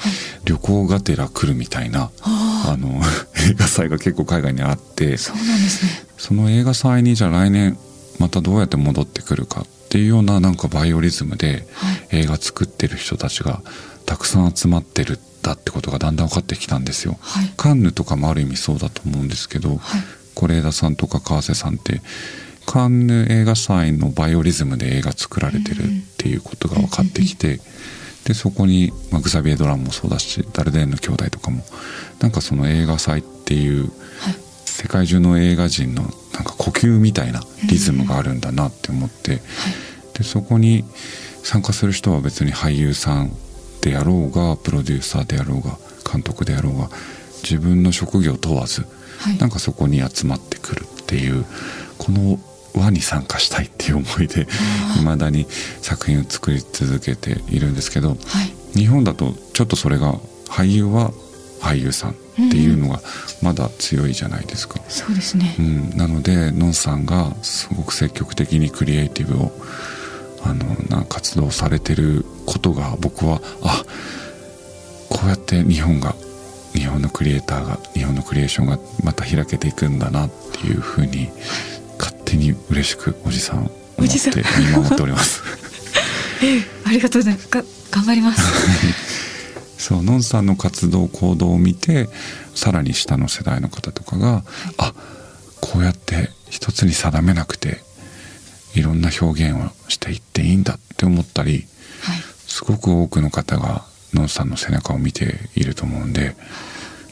[0.46, 3.02] 旅行がてら来るみたいな、あの
[3.50, 6.06] 映画祭が結構海外にあってそうなんですね。
[6.16, 7.76] その映画祭にじゃあ来年
[8.18, 12.06] またどうやって戻ってくるかっていうようななんかバイオリズムではい。
[12.22, 13.60] 映画作ってる人たちが
[14.06, 17.18] たくさん集まってるんだってことがだんだん分かってきたんですよ。
[17.20, 17.52] はい。
[17.58, 20.02] カンヌとかもある意味そうだと思うんですけど、はい。
[20.34, 22.00] 是枝さんとか川瀬さんって
[22.66, 27.61] カンヌ映画祭のバイオリズムで映画作られてるっていうことが分かってきて、
[28.25, 31.64] でそこに、まあ、グザビエ・ドランもそうだしダルデンの兄弟とかも
[32.20, 34.35] なんかその映画祭っていうはい。
[34.64, 36.11] 世界中の映画人のなん
[36.44, 39.40] か呼吸みたいなリズムがあるんだなって思って、
[40.14, 40.85] でそこに
[41.44, 43.31] 参加する人は別に俳優さん
[43.83, 45.77] であろうがプロデューサーであろうが
[46.11, 46.88] 監督であろうが
[47.42, 48.87] 自分の職業問わず、
[49.18, 49.38] はい。
[49.38, 51.44] なんかそこに集まってくるっていう
[51.98, 52.40] この
[52.74, 54.46] 輪に参加したいっていう思いで
[55.00, 55.46] いまだに
[55.80, 58.18] 作品を作り続けているんですけどはい。
[58.78, 60.14] 日本だとちょっとそれが
[60.48, 61.11] 俳優は
[61.61, 62.14] 俳優さんっ
[62.50, 63.00] ていうのが
[63.42, 64.80] まだ強いじゃないですか。
[64.88, 65.54] そうですね。
[65.58, 69.52] うん、なのでのんさんがすごく積極的にクリエイティブを
[70.44, 73.85] あのな活動されてることが僕はあ
[75.08, 76.14] こうやって日本が
[76.72, 81.71] 日本のクリエイターが日本のクリエーションがまた開けていくんだなっていうふうに勝
[82.32, 84.32] 手に嬉しくおじさんおじさん。
[84.32, 85.42] って見守っております。
[86.86, 87.48] ありがとうございます。
[87.50, 88.42] が頑張ります。
[89.76, 92.08] そうのんさんの活動行動を見て
[92.54, 94.44] さらに下の世代の方とかが、
[94.78, 94.94] あ
[95.60, 97.82] こうやって一つに定めなくて
[98.74, 101.66] いろんな表現をしていっていいんだって思ったり
[102.00, 102.22] はい。
[102.46, 106.34] すごく多くの方がのんさんの背中を見ていると思うんで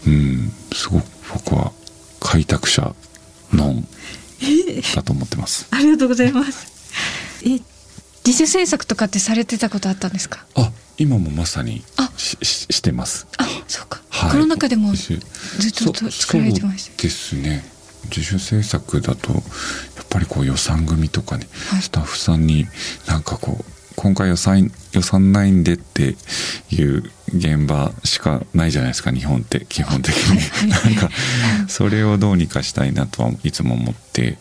[0.07, 1.05] うんすごく
[1.35, 1.73] 僕は
[2.21, 2.95] 開拓者
[3.53, 3.87] のん
[4.95, 5.67] だと思ってます。
[5.71, 6.67] ありがとうございます。
[7.45, 7.61] え
[8.27, 10.45] 自主制作とかってされてたことあったんですか？
[10.55, 12.11] あ今もまさにあ。
[12.17, 13.27] しししてます。
[13.39, 14.33] あそうか、はい。
[14.33, 15.15] コロナ禍でも自
[15.59, 17.65] ず主っとと作られてましたですね。
[18.15, 19.43] 自主制作だとやっ
[20.11, 21.83] ぱりこう予算組とかね、はい。
[21.83, 22.67] スタッフさんに
[23.07, 23.65] なんかこう
[24.11, 26.17] 今回予算予算ないんでって
[26.73, 31.11] いう現場しかないじゃないですか日本って基本的に、 なんか
[31.69, 34.37] それをどうにかしたいなとはいつも思って、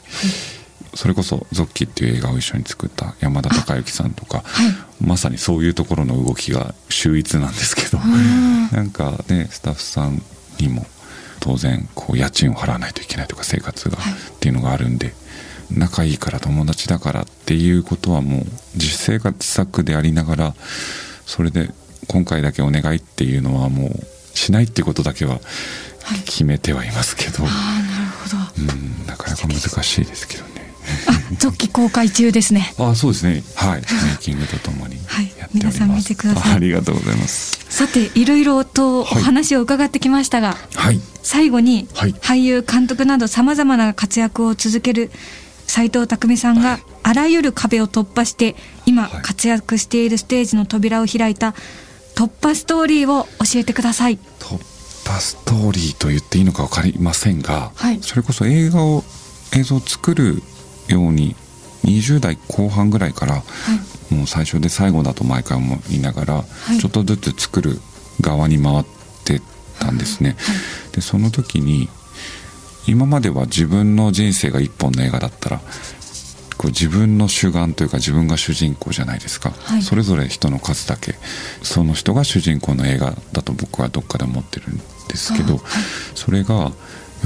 [0.96, 4.76] それこそ「ゾッキ」っていう映画を一緒に作った山田孝之さんとか、はい。
[5.00, 10.24] まさにそういうところの動きが秀逸なんですけど、んなんかねスタッフさん
[10.60, 10.88] にも
[11.40, 14.14] 当然こう家賃を払わないといけないとか生活が、はい。
[14.14, 15.14] っていうのがあるんで
[15.72, 20.56] 仲いいから友達だからっていうことはもう自主生活策でありながら
[21.26, 21.70] それで
[22.08, 25.40] 今回だけお願いっていうのはもうしないってことだけは
[26.26, 28.74] 決めてはいますけど、ああなるほど。
[28.74, 30.74] うんなかなか難しいですけどね。
[31.08, 32.74] あ続き公開中ですね。
[32.80, 33.44] あそうですね。
[33.56, 33.82] はい。
[33.82, 35.32] メイキングとともにはい。
[35.38, 36.52] やっております、皆さん見てください。
[36.54, 37.60] あありがとうございます。
[37.70, 41.00] さていろいろとおはい話を伺ってきましたが、はい。
[41.22, 42.14] 最後に、はい。
[42.14, 45.12] 俳優監督などさまざまな活躍を続ける
[45.70, 48.56] 斉藤匠さんがあらゆる壁を突破して
[48.88, 49.22] 今はい。
[49.22, 51.54] 活躍しているステージの扉を開いた
[52.16, 54.18] 突破ストーリーを教えてください。
[54.40, 54.58] 突
[55.08, 58.00] 破ストーリーと言っていいのか分かりませんが、はい。
[58.02, 59.04] それこそ映画を
[59.56, 60.42] 映像を作る
[60.88, 61.36] ように
[61.84, 63.44] 20代後半ぐらいから、
[64.10, 66.80] もう最初で最後だと毎回思いながら、い。
[66.80, 67.80] ちょっとずつ作る
[68.22, 68.86] 側に回っ
[69.24, 69.40] て
[69.80, 70.36] たんですね。
[70.94, 71.90] でその時に
[72.90, 75.62] 今までは自分の人生が一本の映画だったら
[76.58, 79.82] こう自分の主眼というか自分が主人公じゃないですか、はい。
[79.82, 81.16] それぞれ人の数だけ。
[81.64, 85.62] その人が主人公の映画だと僕はどっかで思ってるんですけど、あはい。
[86.16, 86.72] それがやっ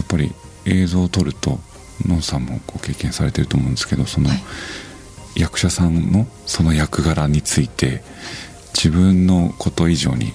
[0.08, 0.32] ぱり
[0.66, 1.60] 映像を撮ると
[2.06, 4.44] のんさんもご経験されてると思うんですけどその、はい。
[5.36, 8.04] 役者さんのその役柄について
[8.76, 10.34] 自分のこと以上に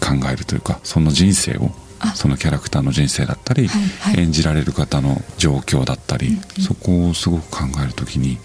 [0.00, 3.82] 考えるというかその人生をあそのキャラクターの人生だったり、はい
[4.14, 4.20] はい。
[4.24, 8.38] 演じられる方の状況だったり、そこをすごく考える時に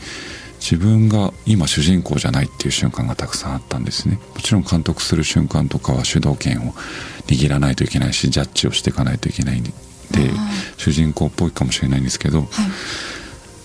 [0.62, 4.20] 自分が今主人公じゃないっていう瞬間がたくさんあったんですね。
[4.36, 6.74] もちろん監督する瞬間とかは主導権を
[7.26, 9.72] 握らないといけないしジャッジをしていかないといけないんで
[10.78, 12.48] 主人公っぽいかもしれないんですけどはい。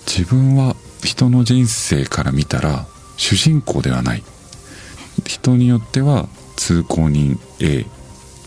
[0.06, 2.86] 自分は人の人生から見たら
[3.18, 4.22] 主人公ではない。
[5.26, 7.38] 人によっては通行人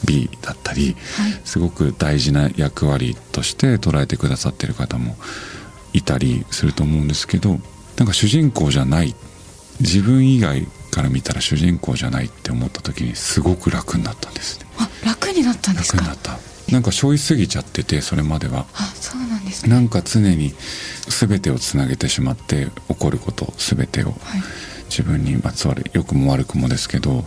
[0.06, 1.42] AB だったり、はい。
[1.46, 5.16] すごく大事な役割として捉えてくださってる方も
[5.94, 7.60] いたりすると思うんですけど
[7.98, 9.16] なんか主人公じゃない
[9.80, 14.66] 自分以外から見たら主人公じゃないって思った時にすごく楽になったんですね。
[14.78, 15.98] あ楽になったんですか？
[16.00, 16.40] 楽になった。
[16.72, 18.66] なんか背負いすぎちゃっててそれまでは。
[18.74, 19.72] あそうなんですね。
[19.74, 20.54] なんか常に
[21.08, 24.18] 全てをつなげてしまって起こること全てをはい。
[24.90, 27.24] 自分にまつわる良くも悪くもですけど、はい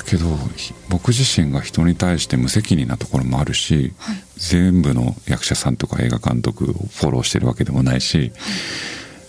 [0.00, 8.32] だけどひ僕自身が人に対して無責任なところもあるし、はい全部の役者さんとか映画監督をフォローしてるわけでもないし、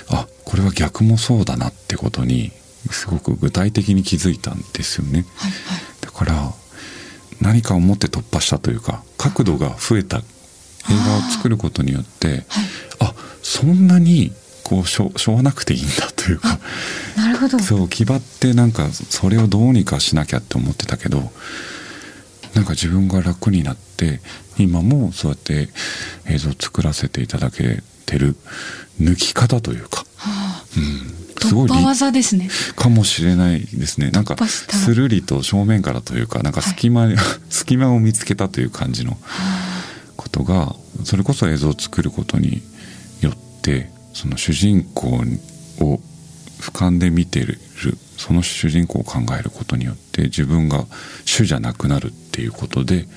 [0.10, 2.54] あこれは逆もそうだなってことに
[2.90, 5.26] すごく具体的に気づいたんですよね。
[5.36, 5.52] はい
[6.00, 6.54] だから
[7.42, 10.22] 何かを持って突破したというか角度が増えた映
[10.90, 12.46] 画を作ることによってはい。
[13.02, 14.32] あそんなに
[14.72, 16.58] こうしょしょうがなくていいんだというか。
[17.18, 17.60] なるほど。
[17.60, 21.30] そう気張ってなんかそれをどうにかしなきゃって思ってたけど
[22.54, 24.22] なんか自分が楽になって
[24.58, 25.68] 今もそうやって
[26.30, 28.38] 映像を作らせていただけてる
[29.02, 30.64] 抜き方というか、はあ。
[30.78, 32.50] うん、すごい技ですね。
[32.78, 34.10] かもしれないですね。
[34.12, 37.10] なんか突破したスルリと正面からというかなんか隙間,
[37.50, 39.18] 隙間を見つけたという感じの
[40.16, 42.62] ことがそれこそ映像を作ることに
[43.20, 46.00] よってその主人公を
[46.60, 47.60] 俯瞰で見てる
[48.18, 50.86] その主人公を考えることによって自分が
[51.26, 53.08] 主じゃなくなるっていうことで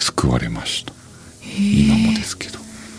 [0.00, 0.92] 救われました。
[1.42, 2.58] 今もですけど。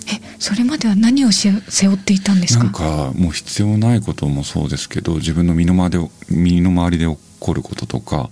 [0.09, 2.63] えそれまでは何をし背負っていたんですか？
[2.63, 8.29] なんかもう必要ないこともそうですけど自分の身の回りで身の回りで起こることとか、は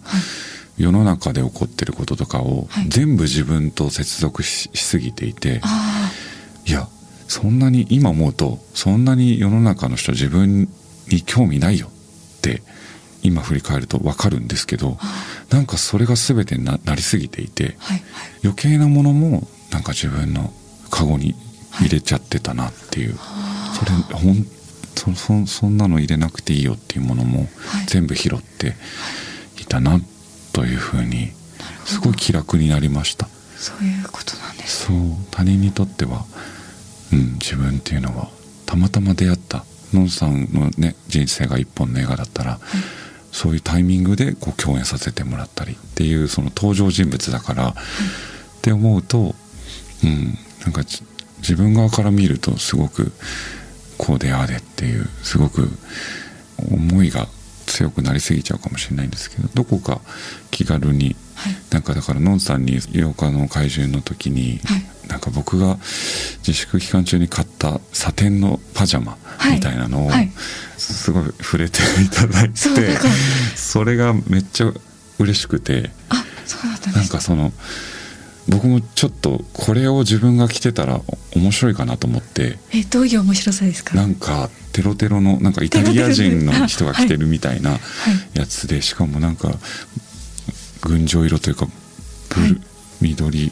[0.78, 0.84] い。
[0.84, 2.88] 世の中で起こってることとかをはい。
[2.88, 6.12] 全部自分と接続ししすぎていて、あ
[6.66, 6.88] いや
[7.28, 10.70] そんなに今思うとそんなに世の中の人自分
[11.10, 12.62] に興味ないよって
[13.24, 14.98] 今振り返ると分かるんですけど
[15.50, 18.04] なんかそれが全てにななりすぎていてあはい。
[18.44, 20.54] 余計なものもなんか自分の
[20.92, 21.36] カゴに
[21.72, 23.18] 入れちゃってたなっていう、
[23.74, 24.46] それほん
[24.96, 27.86] そそそんなの入れなくていいよっていうものもはい。
[27.88, 28.76] 全部拾って
[29.60, 29.66] い。
[29.66, 30.00] たな
[30.54, 31.32] というふうに
[31.86, 33.28] すごい気楽になりました。
[33.58, 34.98] そういうことなんですそう。
[35.32, 36.26] 他人にとっては、
[37.16, 38.30] うん、自分っていうのは
[38.66, 42.60] たまたま出会ったのんさんのね人生が一本の映画だったら、
[43.32, 47.74] そういうタイミングでこう共演させてもらったりっていうその登場人物だから、っ
[48.62, 49.36] て思うと、
[50.04, 51.04] うん、なんかじ
[51.40, 53.12] 自分側から見るとすごく
[53.98, 55.70] こうでああでっていうすごく
[56.72, 57.28] 思いが
[57.68, 60.02] 強くなりすぎちゃうかもしれないんですけどどこか
[60.50, 61.54] 気軽にはい。
[61.70, 65.78] なんかだからのんさんに8日の怪獣の時に、はいなんか僕が
[66.40, 69.18] 自粛期間中に買ったサテンのパジャマ
[69.54, 70.32] みたいなのをはい。
[70.78, 73.08] すごい触れていただいて、そうだか。
[73.08, 73.10] ら
[73.56, 74.72] それがめっちゃ
[75.20, 77.52] 嬉しくてあそうだったんなんかその
[78.48, 81.02] 僕もちょっとこれを自分が着てたら
[81.36, 83.96] 面白いかなと思ってえどういう面白さですか？
[83.96, 87.80] なんかテロテロのなんかイタリア人の人が着てるみたいなはい。
[88.40, 89.52] やつでしかもなんか
[90.82, 91.68] 群青色というか
[92.30, 92.62] ブル、はい。
[93.02, 93.52] 緑っ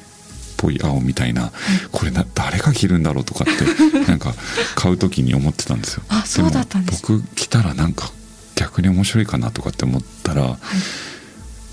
[0.64, 1.52] ぽい青みたいな、
[1.92, 3.64] これな誰が着るんだろうとかって
[4.08, 4.34] なんか
[4.76, 6.04] 買う時に思ってたんですよ。
[6.08, 8.10] あそうだったんですも僕着たらなんか
[8.56, 10.58] 逆に面白いかなとかって思ったら、はい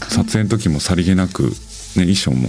[0.09, 1.53] 撮影の時もさりげなく、ね、
[1.97, 2.49] 衣装も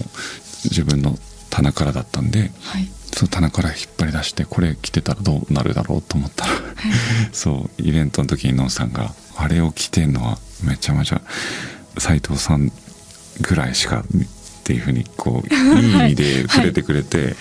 [0.64, 2.90] 自分の棚からだったんではい。
[3.14, 6.52] その棚から引っ張り出してこれ着てたらどうなるだろうと思ったら
[7.34, 11.22] そうイベントの時にのんさんがあれを着てんのはめちゃめちゃ
[11.98, 12.72] 斎藤さん
[13.42, 14.06] ぐらいしか
[14.72, 17.36] っていうふうにこういい意味で触れてくれて、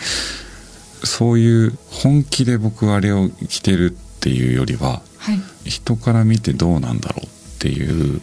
[1.04, 5.70] そういう本気で僕あれを着てるっていうよりははい。
[5.70, 7.28] 人から見てどうなんだろうっ
[7.60, 8.20] ていう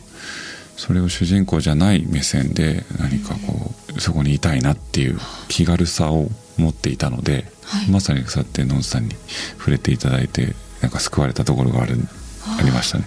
[0.76, 5.18] それを主人公じゃない目線で何かこうそこにいたいなっていう
[5.48, 7.90] 気軽さを持っていたので、はい。
[7.90, 9.16] まさにそうやってのんさんに
[9.58, 11.96] 触れていただいてなんか救われたところがある
[12.60, 13.06] ありましたね。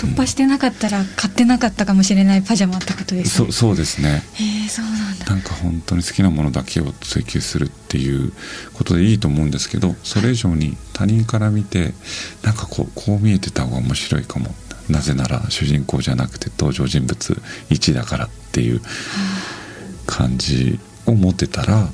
[0.00, 3.52] 突破してなかったら買ってなかったかもしれないパジャマってことですね。
[3.52, 4.22] そそうですね。
[4.32, 5.26] へえそうなんだ。
[5.26, 8.32] なんか本当に好きなものだけを追求するっていう
[8.72, 11.92] ことでいいと思うんですけどそれ以上に他人から見て
[12.42, 14.54] なんかこうこう見えてた方が面白いかも。
[14.88, 18.80] なぜなら主人公じゃなくて登場人物1だからっていう
[20.04, 21.90] 感じを持ってたらはい。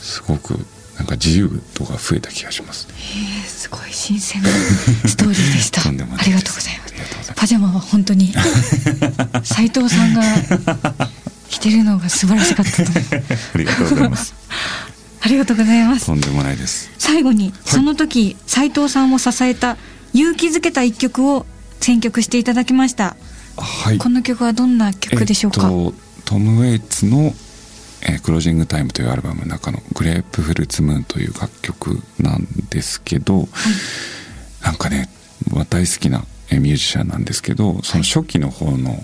[0.00, 0.58] すごく
[0.96, 2.88] なんか自由度が増えた気がします。
[2.88, 5.82] へえすごい新鮮なストーリーでした。
[5.86, 5.98] あり
[6.32, 8.32] がとうございますパジャマは本当に
[9.44, 10.22] 斉藤さんが
[11.50, 12.82] 着てるのが素晴らしかった
[13.52, 14.34] ありがとうございます。
[15.20, 16.88] ありがとうございますとんでもないです。
[16.96, 19.76] 最後にその時斉藤さんを支えた
[20.14, 21.44] 勇気づけた一曲を
[21.82, 23.14] 選曲していただきました
[23.58, 23.98] はい。
[23.98, 27.34] この曲はどんな曲でしょうか、えっと、トム・ウェイツの、
[28.00, 33.50] えークロージングタイム」というアルバムの中の「グレープフルーツムーン」という楽曲なんですけど、
[34.62, 35.10] なんかね
[35.50, 39.02] ま大好きなえーミュージシャンなんですけどその初期の方の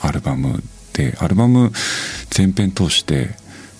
[0.00, 0.62] アルバム
[0.92, 1.72] でアルバム
[2.30, 3.30] 全編通して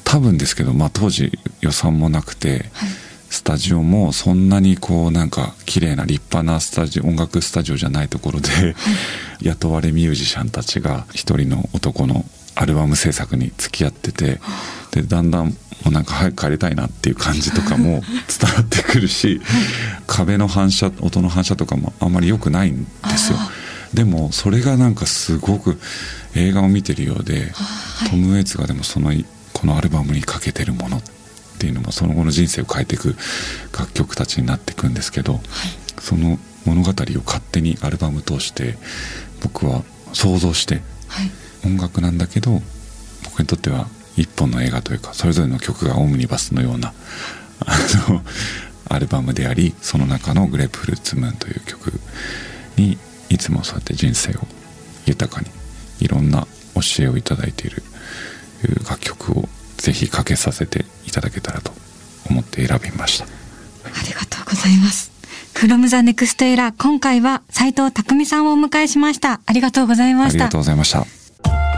[0.04, 2.88] 多分ですけど、まあ、当時予算もなくて、はい。
[3.30, 8.74] スタジオもそんなにこうなんか綺麗な立派なスタジオ音楽スタジオじゃないところで、はい、
[9.42, 14.40] 雇われミュージシャンたちが一人の男のアルバム制作に付き合ってて
[14.92, 15.54] でだんだんも
[15.88, 18.02] うなんか早く帰りたいなっていう感じとかも
[18.40, 19.40] 伝わってくるし
[20.06, 23.38] 壁の反射音の反射とかもあんまり良くないんですよ。
[23.94, 25.80] でもそれがなんかすごく
[26.34, 27.54] 映画を見てるようで、
[28.10, 29.12] トム・ウェイツがでもその
[29.54, 31.02] このアルバムにかけてるものっ
[31.58, 33.16] ていうのもその後の人生を変えていく
[33.76, 35.42] 楽曲たちになっていくんですけど、はい、
[36.00, 36.92] その物語を
[37.24, 38.76] 勝手にアルバム通して
[39.42, 39.82] 僕は
[40.12, 41.30] 想像して、はい、
[41.64, 42.62] 音楽なんだけど
[43.24, 43.88] 僕にとっては
[44.20, 46.92] 一本の映画というかそれぞれの曲がオムニバスのような
[47.64, 47.78] あ
[48.10, 48.22] の
[48.88, 51.92] アルバムでありその中の「グレープフルーツムーン」という曲
[52.76, 52.98] に
[53.28, 54.46] いつもそうやって人生を
[55.06, 55.48] 豊かに
[56.00, 57.82] いろんな教えをいただいている
[58.88, 61.72] 楽曲をぜひかけさせていただけたらと
[62.28, 63.24] 思って選びました。
[63.24, 63.28] あ
[64.06, 65.10] りがとうございます。
[65.54, 69.40] from the next era 今回は斉藤匠さんをお迎えしました。
[69.46, 70.36] ありがとうございました。
[70.36, 71.77] ありがとうございました。